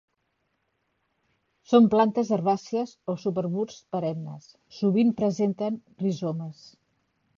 Són 1.73 1.89
plantes 1.95 2.31
herbàcies 2.37 2.93
o 3.13 3.17
subarbusts 3.25 3.85
perennes, 3.97 4.49
sovint 4.79 5.13
presenten 5.21 5.79
rizomes. 6.07 6.65